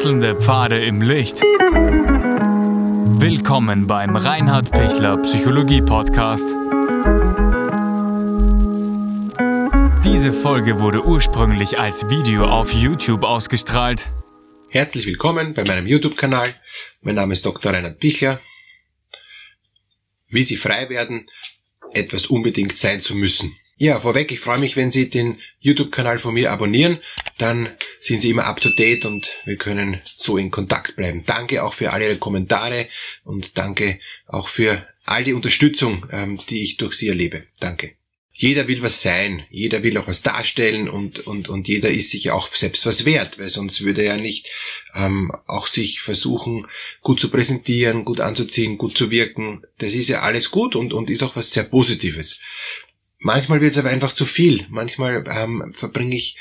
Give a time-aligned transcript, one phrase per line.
[0.00, 1.42] Wechselnde Pfade im Licht.
[3.20, 6.46] Willkommen beim Reinhard Pichler Psychologie Podcast.
[10.02, 14.08] Diese Folge wurde ursprünglich als Video auf YouTube ausgestrahlt.
[14.70, 16.54] Herzlich willkommen bei meinem YouTube-Kanal.
[17.02, 17.70] Mein Name ist Dr.
[17.70, 18.40] Reinhard Pichler.
[20.28, 21.28] Wie Sie frei werden,
[21.92, 23.54] etwas unbedingt sein zu müssen.
[23.82, 26.98] Ja, vorweg, ich freue mich, wenn Sie den YouTube-Kanal von mir abonnieren,
[27.38, 31.24] dann sind Sie immer up to date und wir können so in Kontakt bleiben.
[31.24, 32.88] Danke auch für all Ihre Kommentare
[33.24, 37.44] und danke auch für all die Unterstützung, ähm, die ich durch Sie erlebe.
[37.58, 37.94] Danke.
[38.34, 42.30] Jeder will was sein, jeder will auch was darstellen und, und, und jeder ist sich
[42.30, 44.46] auch selbst was wert, weil sonst würde er nicht
[44.94, 46.66] ähm, auch sich versuchen,
[47.00, 49.62] gut zu präsentieren, gut anzuziehen, gut zu wirken.
[49.78, 52.40] Das ist ja alles gut und, und ist auch was sehr Positives.
[53.22, 54.66] Manchmal wird es aber einfach zu viel.
[54.70, 56.38] Manchmal ähm, verbringe ich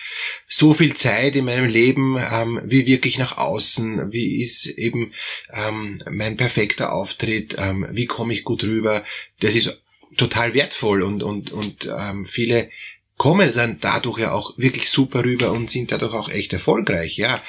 [0.48, 5.14] so viel Zeit in meinem Leben, ähm, wie wirklich nach außen, wie ist eben
[5.52, 9.04] ähm, mein perfekter Auftritt, ähm, wie komme ich gut rüber.
[9.42, 9.82] Das ist
[10.16, 12.70] total wertvoll und, und, und ähm, viele
[13.18, 17.18] kommen dann dadurch ja auch wirklich super rüber und sind dadurch auch echt erfolgreich.
[17.18, 17.44] Ja,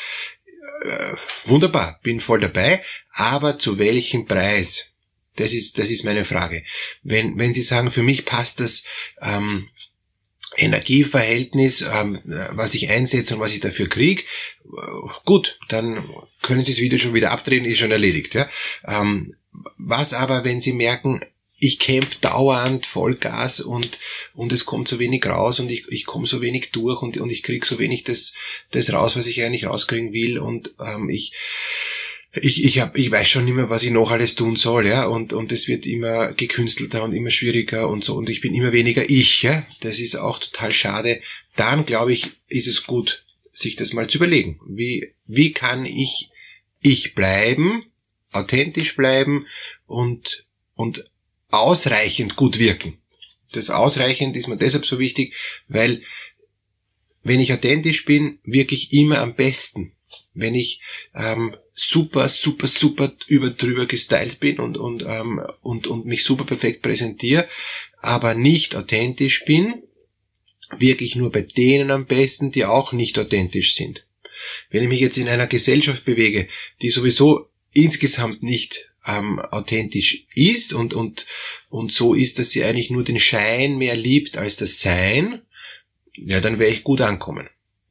[0.83, 4.90] äh, wunderbar, bin voll dabei, aber zu welchem Preis?
[5.37, 6.65] Das ist, das ist meine Frage.
[7.03, 8.85] Wenn, wenn Sie sagen, für mich passt das
[9.21, 9.69] ähm,
[10.57, 14.23] Energieverhältnis, ähm, was ich einsetze und was ich dafür kriege,
[14.65, 16.09] äh, gut, dann
[16.43, 18.35] können Sie das Video schon wieder abdrehen, ist schon erledigt.
[18.35, 18.49] Ja?
[18.85, 19.37] Ähm,
[19.79, 21.25] was aber, wenn Sie merken,
[21.63, 23.99] ich kämpfe dauernd Vollgas und,
[24.35, 27.29] und es kommt so wenig raus und ich, ich komme so wenig durch und, und
[27.29, 28.33] ich krieg so wenig das,
[28.71, 31.35] das raus, was ich eigentlich rauskriegen will und ähm, ich
[32.33, 35.07] ich, ich, hab, ich weiß schon nicht mehr, was ich noch alles tun soll, ja,
[35.07, 38.73] und, und es wird immer gekünstelter und immer schwieriger und so, und ich bin immer
[38.73, 41.23] weniger ich, ja, das ist auch total schade.
[41.57, 44.61] Dann, glaube ich, ist es gut, sich das mal zu überlegen.
[44.67, 46.31] Wie, wie kann ich
[46.81, 47.87] ich bleiben,
[48.33, 49.47] authentisch bleiben
[49.87, 51.05] und, und
[51.51, 52.99] ausreichend gut wirken?
[53.53, 55.35] Das ausreichend ist mir deshalb so wichtig,
[55.67, 56.03] weil
[57.25, 59.93] wenn ich authentisch bin, wirke ich immer am besten.
[60.33, 60.81] Wenn ich
[61.15, 66.45] ähm, super, super, super über drüber gestylt bin und, und, ähm, und, und mich super
[66.45, 67.49] perfekt präsentiere,
[68.01, 69.83] aber nicht authentisch bin,
[70.77, 74.07] wirke ich nur bei denen am besten, die auch nicht authentisch sind.
[74.71, 76.49] Wenn ich mich jetzt in einer Gesellschaft bewege,
[76.81, 81.27] die sowieso insgesamt nicht ähm, authentisch ist und, und,
[81.69, 85.43] und so ist, dass sie eigentlich nur den Schein mehr liebt als das Sein,
[86.15, 87.49] ja, dann werde ich gut ankommen.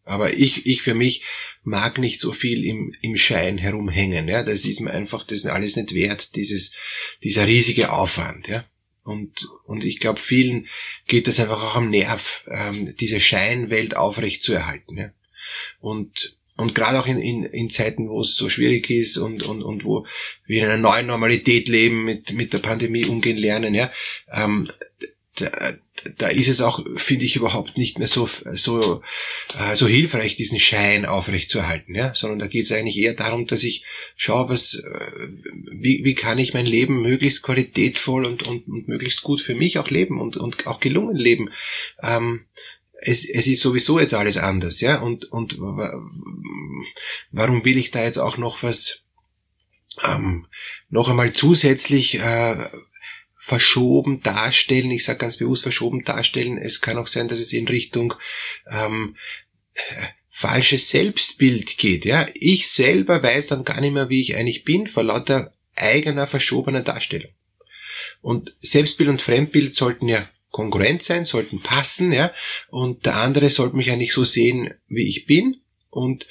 [0.10, 1.24] Aber ich, ich für mich
[1.62, 4.28] mag nicht so viel im, im Schein herumhängen.
[4.28, 6.74] Ja, das ist mir einfach, das ist alles nicht wert, dieses,
[7.22, 8.48] dieser riesige Aufwand.
[8.48, 8.66] Ja.
[9.04, 10.68] Und, und ich glaube, vielen
[11.06, 14.98] geht das einfach auch am Nerv, ähm, diese Scheinwelt aufrecht zu erhalten.
[14.98, 15.12] Ja.
[15.80, 19.62] Und, und gerade auch in, in, in Zeiten, wo es so schwierig ist und, und,
[19.62, 20.08] und wo
[20.48, 23.92] wir in einer neuen Normalität leben, mit, mit der Pandemie umgehen lernen, ja,
[24.34, 24.72] ähm,
[26.18, 29.02] da, ist es auch, finde ich, überhaupt nicht mehr so, so,
[29.60, 33.64] äh, so hilfreich, diesen Schein aufrechtzuerhalten, ja, sondern da geht es eigentlich eher darum, dass
[33.64, 33.84] ich
[34.16, 35.12] schaue, was, äh,
[35.72, 39.78] wie, wie kann ich mein Leben möglichst qualitätvoll und, und, und möglichst gut für mich
[39.78, 41.50] auch leben und, und auch gelungen leben.
[42.02, 42.46] Ähm,
[43.02, 45.58] es, es ist sowieso jetzt alles anders, ja, und, und
[47.32, 49.04] warum will ich da jetzt auch noch was,
[50.04, 50.48] ähm,
[50.90, 52.58] noch einmal zusätzlich äh,
[53.40, 54.92] verschoben darstellen.
[54.92, 56.58] Ich sage ganz bewusst verschoben darstellen.
[56.58, 58.14] Es kann auch sein, dass es in Richtung
[58.70, 59.16] ähm,
[60.30, 62.06] falsches Selbstbild geht.
[62.06, 66.28] Ja, ich selber weiß dann gar nicht mehr, wie ich eigentlich bin, vor lauter eigener
[66.28, 67.32] verschobener Darstellung.
[68.22, 72.34] Und Selbstbild und Fremdbild sollten ja konkurrent sein, sollten passen, ja,
[72.70, 75.62] und der andere sollte mich eigentlich so sehen, wie ich bin.
[75.90, 76.28] Und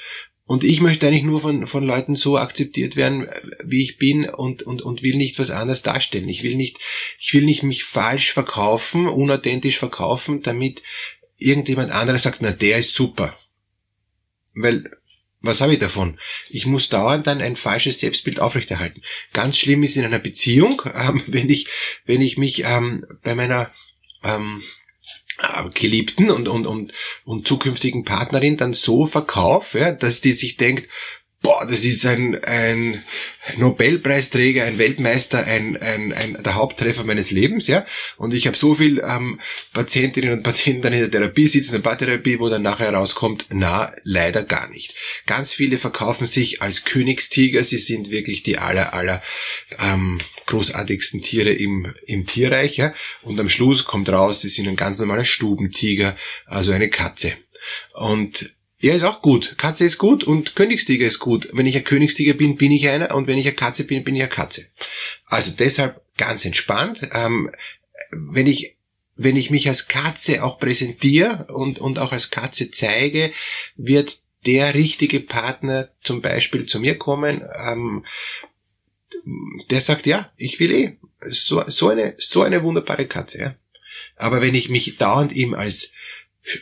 [0.48, 3.28] und ich möchte eigentlich nur von, von Leuten so akzeptiert werden,
[3.62, 6.26] wie ich bin und, und, und will nicht was anderes darstellen.
[6.31, 6.78] Ich will nicht,
[7.20, 10.82] ich will nicht mich falsch verkaufen, unauthentisch verkaufen, damit
[11.37, 13.37] irgendjemand anderes sagt, na, der ist super.
[14.55, 14.90] Weil,
[15.43, 16.19] was habe ich davon?
[16.49, 19.02] Ich muss dauernd dann ein falsches Selbstbild aufrechterhalten.
[19.34, 21.67] Ganz schlimm ist in einer Beziehung, ähm, wenn ich,
[22.06, 23.70] wenn ich mich ähm, bei meiner
[24.25, 24.88] ähm, äh,
[25.73, 26.93] Geliebten und, und, und,
[27.25, 30.88] und zukünftigen Partnerin dann so verkaufe, ja, dass die sich denkt,
[31.40, 33.05] boah, das ist ein, ein
[33.56, 37.87] Nobelpreisträger, ein Weltmeister, ein, ein, ein der Haupttreffer meines Lebens, ja.
[38.17, 39.40] Und ich habe so viel ähm,
[39.73, 43.46] Patientinnen und Patienten dann in der Therapie sitzen, in der Paartherapie, wo dann nachher rauskommt,
[43.50, 44.94] na, leider gar nicht.
[45.26, 49.23] Ganz viele verkaufen sich als Königstiger, sie sind wirklich die aller, aller
[49.79, 52.93] ähm, großartigsten Tiere im, im Tierreich, ja.
[53.23, 57.35] Und am Schluss kommt raus, sie sind ein ganz normaler Stubentiger, also eine Katze.
[57.94, 59.56] Und Ja, ist auch gut.
[59.58, 61.48] Katze ist gut und Königstiger ist gut.
[61.52, 64.14] Wenn ich ein Königstiger bin, bin ich einer und wenn ich eine Katze bin, bin
[64.14, 64.66] ich eine Katze.
[65.26, 67.08] Also deshalb ganz entspannt.
[67.12, 67.50] Ähm,
[68.10, 68.76] wenn ich
[69.19, 73.32] wenn ich mich als Katze auch präsentiere und, und auch als Katze zeige,
[73.76, 78.06] wird der richtige Partner zum Beispiel zu mir kommen, ähm,
[79.70, 80.96] der sagt, ja, ich will eh.
[81.28, 83.38] So, so, eine, so eine wunderbare Katze.
[83.40, 83.56] Ja.
[84.14, 85.92] Aber wenn ich mich dauernd ihm als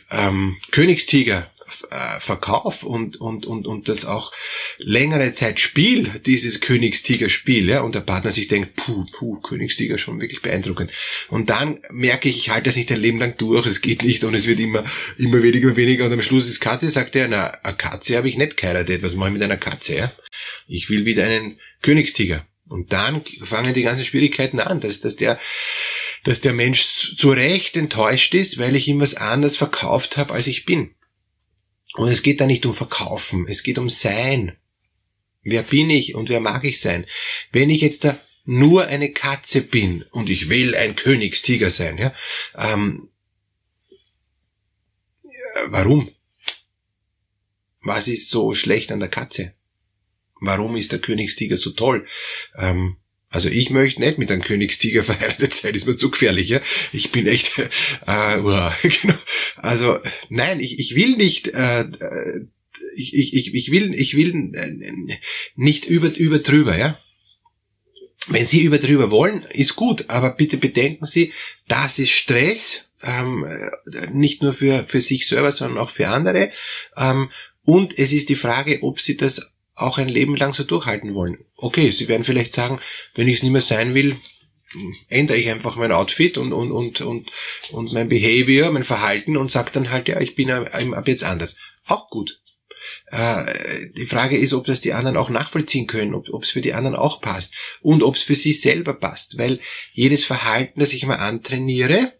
[0.09, 4.31] ähm, Königstiger Verkauf und, und, und, und das auch
[4.77, 10.19] längere Zeit Spiel, dieses Königstiger-Spiel, ja, und der Partner sich denkt, puh, puh, Königstiger schon
[10.19, 10.91] wirklich beeindruckend.
[11.29, 14.23] Und dann merke ich, ich halte das nicht ein Leben lang durch, es geht nicht
[14.23, 14.85] und es wird immer,
[15.17, 18.29] immer weniger und weniger und am Schluss ist Katze, sagt er, na, eine Katze habe
[18.29, 20.13] ich nicht geheiratet, was mache ich mit einer Katze, ja?
[20.67, 22.45] Ich will wieder einen Königstiger.
[22.69, 25.39] Und dann fangen die ganzen Schwierigkeiten an, dass, dass der,
[26.23, 30.47] dass der Mensch zu Recht enttäuscht ist, weil ich ihm was anderes verkauft habe, als
[30.47, 30.93] ich bin.
[31.97, 34.55] Und es geht da nicht um Verkaufen, es geht um Sein.
[35.41, 37.07] Wer bin ich und wer mag ich sein?
[37.51, 42.13] Wenn ich jetzt da nur eine Katze bin und ich will ein Königstiger sein, ja,
[42.55, 43.09] ähm,
[45.67, 46.11] warum?
[47.81, 49.53] Was ist so schlecht an der Katze?
[50.39, 52.07] Warum ist der Königstiger so toll?
[52.57, 52.97] Ähm,
[53.29, 56.61] also ich möchte nicht mit einem Königstiger verheiratet sein, ist mir zu gefährlich, ja.
[56.93, 57.61] Ich bin echt, äh,
[58.39, 59.17] uh, genau.
[59.57, 62.47] Also nein, ich, ich will nicht, äh, äh,
[62.95, 65.17] ich, ich, ich will, ich will äh,
[65.55, 66.99] nicht über, über drüber, ja.
[68.29, 71.31] Wenn Sie über drüber wollen, ist gut, aber bitte bedenken Sie,
[71.67, 73.45] das ist Stress, ähm,
[74.11, 76.51] nicht nur für, für sich selber, sondern auch für andere.
[76.97, 77.29] Ähm,
[77.63, 81.37] und es ist die Frage, ob Sie das auch ein Leben lang so durchhalten wollen.
[81.55, 82.81] Okay, sie werden vielleicht sagen,
[83.15, 84.19] wenn ich es nicht mehr sein will,
[85.07, 87.31] ändere ich einfach mein Outfit und, und, und, und,
[87.71, 91.57] und mein Behavior, mein Verhalten und sage dann halt, ja, ich bin ab jetzt anders.
[91.85, 92.41] Auch gut.
[93.07, 96.73] Äh, die Frage ist, ob das die anderen auch nachvollziehen können, ob es für die
[96.73, 99.59] anderen auch passt und ob es für sie selber passt, weil
[99.93, 102.13] jedes Verhalten, das ich mal antrainiere,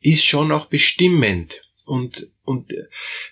[0.00, 2.72] ist schon auch bestimmend und und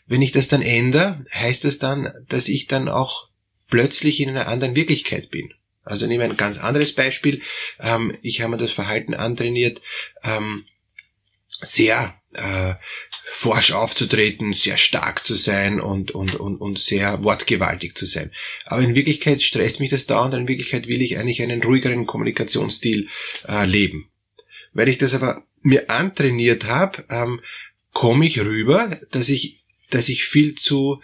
[0.06, 3.28] wenn ich das dann ändere, heißt das dann, dass ich dann auch
[3.70, 5.54] plötzlich in einer anderen Wirklichkeit bin.
[5.84, 7.40] Also nehmen wir ein ganz anderes Beispiel.
[7.80, 9.80] Ähm, ich habe mir das Verhalten antrainiert,
[10.22, 10.66] ähm,
[11.46, 12.74] sehr äh,
[13.24, 18.32] forsch aufzutreten, sehr stark zu sein und, und, und, und sehr wortgewaltig zu sein.
[18.66, 23.08] Aber in Wirklichkeit stresst mich das dauernd, in Wirklichkeit will ich eigentlich einen ruhigeren Kommunikationsstil
[23.48, 24.10] äh, leben.
[24.74, 27.40] Weil ich das aber mir antrainiert habe, ähm,
[27.96, 31.00] komme ich rüber, dass ich, dass ich viel zu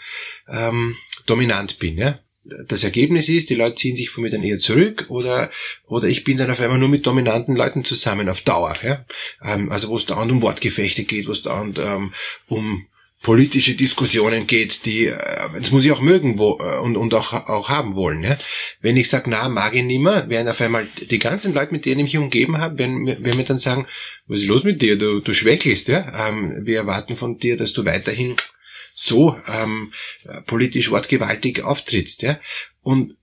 [0.46, 0.94] ähm,
[1.24, 1.96] dominant bin.
[1.96, 2.18] Ja?
[2.44, 5.50] Das Ergebnis ist, die Leute ziehen sich von mir dann eher zurück oder,
[5.86, 8.76] oder ich bin dann auf einmal nur mit dominanten Leuten zusammen auf Dauer.
[8.82, 9.06] Ja?
[9.42, 12.12] Ähm, also wo es dauernd um Wortgefechte geht, wo es dauernd ähm,
[12.48, 12.86] um
[13.22, 15.16] politische Diskussionen geht, die, äh,
[15.54, 18.22] das muss ich auch mögen wo, äh, und, und auch, auch haben wollen.
[18.22, 18.36] Ja?
[18.80, 22.00] Wenn ich sage, na, mag ich nimmer, werden auf einmal die ganzen Leute, mit denen
[22.00, 23.86] ich mich umgeben habe, werden, werden mir dann sagen,
[24.26, 26.28] was ist los mit dir, du, du schwächelst, ja?
[26.28, 28.34] Ähm, wir erwarten von dir, dass du weiterhin
[28.94, 29.92] so ähm,
[30.46, 32.22] politisch wortgewaltig auftrittst.
[32.22, 32.40] Ja?
[32.82, 33.16] Und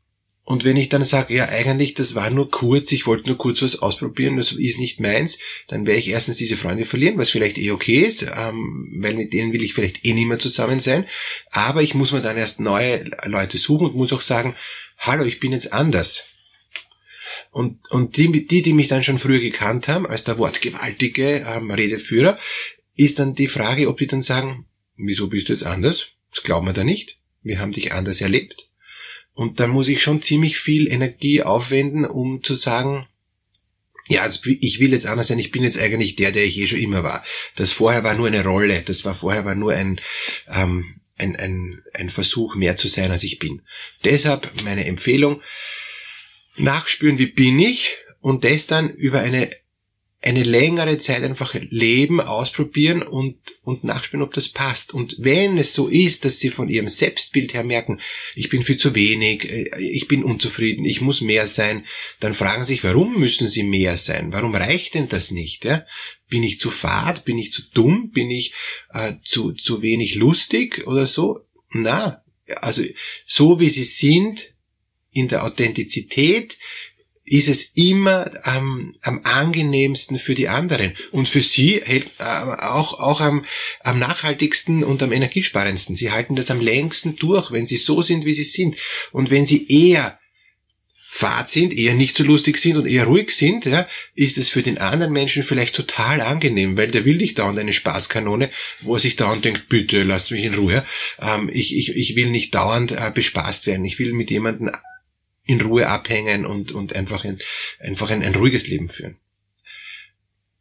[0.50, 3.62] und wenn ich dann sage, ja, eigentlich, das war nur kurz, ich wollte nur kurz
[3.62, 5.38] was ausprobieren, das ist nicht meins,
[5.68, 9.32] dann werde ich erstens diese Freunde verlieren, was vielleicht eh okay ist, ähm, weil mit
[9.32, 11.06] denen will ich vielleicht eh nicht mehr zusammen sein.
[11.52, 14.56] Aber ich muss mir dann erst neue Leute suchen und muss auch sagen,
[14.98, 16.30] hallo, ich bin jetzt anders.
[17.52, 21.70] Und, und die, die, die mich dann schon früher gekannt haben, als der wortgewaltige ähm,
[21.70, 22.40] Redeführer,
[22.96, 24.66] ist dann die Frage, ob die dann sagen,
[24.98, 26.08] wieso bist du jetzt anders?
[26.32, 27.20] Das glauben wir da nicht.
[27.44, 28.69] Wir haben dich anders erlebt.
[29.40, 33.08] Und da muss ich schon ziemlich viel Energie aufwenden, um zu sagen,
[34.10, 36.68] ja, also ich will jetzt anders sein, ich bin jetzt eigentlich der, der ich eh
[36.68, 37.24] schon immer war.
[37.56, 40.02] Das vorher war nur eine Rolle, das war vorher war nur ein,
[40.50, 43.62] ähm, ein, ein, ein Versuch, mehr zu sein, als ich bin.
[44.04, 45.42] Deshalb meine Empfehlung,
[46.58, 49.52] nachspüren, wie bin ich und das dann über eine
[50.22, 54.94] eine längere Zeit einfach leben, ausprobieren und, und nachspielen, ob das passt.
[54.94, 58.02] Und wenn es so ist, dass sie von ihrem Selbstbild her merken,
[58.36, 61.86] ich bin viel zu wenig, äh, ich bin unzufrieden, ich muss mehr sein,
[62.20, 64.34] dann fragen sich, warum müssen sie mehr sein?
[64.34, 65.64] Warum reicht denn das nicht?
[65.64, 65.86] Ja?
[66.28, 67.24] Bin ich zu fad?
[67.24, 68.12] Bin ich zu dumm?
[68.12, 68.54] Bin ich
[68.94, 71.40] äh, zu, zu wenig lustig oder so?
[71.72, 72.24] Na,
[72.58, 72.84] also
[73.26, 74.54] so wie sie sind,
[75.12, 76.58] in der Authentizität,
[77.30, 83.00] ist es immer ähm, am angenehmsten für die anderen und für sie hält, äh, auch,
[83.00, 83.46] auch am,
[83.84, 85.96] am nachhaltigsten und am energiesparendsten.
[85.96, 88.76] Sie halten das am längsten durch, wenn sie so sind, wie sie sind.
[89.12, 90.20] Und wenn sie eher
[91.12, 94.62] fad sind, eher nicht so lustig sind und eher ruhig sind, ja, ist es für
[94.62, 99.00] den anderen Menschen vielleicht total angenehm, weil der will nicht dauernd eine Spaßkanone, wo er
[99.00, 100.86] sich dauernd denkt, bitte lasst mich in Ruhe.
[101.20, 103.86] Ähm, ich, ich, ich will nicht dauernd äh, bespaßt werden.
[103.86, 104.70] Ich will mit jemandem
[105.50, 107.40] in Ruhe abhängen und, und einfach, ein,
[107.80, 109.18] einfach ein, ein ruhiges Leben führen.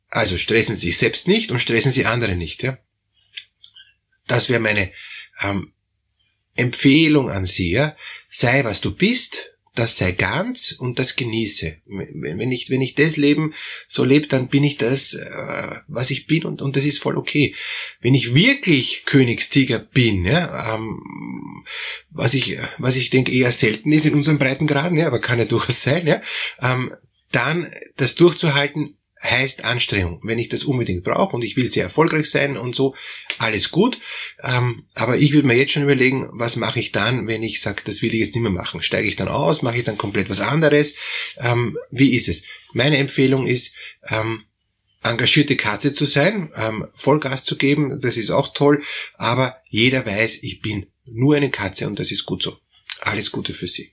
[0.08, 2.62] Also stressen Sie sich selbst nicht und stressen Sie andere nicht.
[2.62, 2.78] Ja?
[4.26, 4.90] Das wäre meine
[5.42, 5.74] ähm,
[6.54, 7.70] Empfehlung an Sie.
[7.70, 7.96] Ja?
[8.30, 11.76] Sei, was du bist, das sei ganz und das genieße.
[11.86, 13.54] Wenn ich, wenn ich das Leben
[13.86, 17.16] so lebe, dann bin ich das, äh, was ich bin und, und das ist voll
[17.16, 17.54] okay.
[18.00, 21.64] Wenn ich wirklich Königstiger bin, ja, ähm,
[22.10, 25.44] was ich, was ich denke eher selten ist in unserem Breitengraden, ja, aber kann ja
[25.46, 26.20] durchaus sein, ja,
[26.60, 26.92] ähm,
[27.30, 30.20] dann das durchzuhalten, heißt Anstrengung.
[30.22, 32.94] Wenn ich das unbedingt brauche und ich will sehr erfolgreich sein und so,
[33.38, 34.00] alles gut.
[34.42, 37.82] Ähm, aber ich würde mir jetzt schon überlegen, was mache ich dann, wenn ich sage,
[37.84, 38.82] das will ich jetzt nicht mehr machen.
[38.82, 40.94] Steige ich dann aus, mache ich dann komplett was anderes?
[41.38, 42.44] Ähm, wie ist es?
[42.72, 43.74] Meine Empfehlung ist,
[44.08, 44.44] ähm,
[45.02, 48.82] engagierte Katze zu sein, ähm, Vollgas zu geben, das ist auch toll,
[49.14, 52.58] aber jeder weiß, ich bin nur eine Katze und das ist gut so.
[53.00, 53.92] Alles Gute für Sie.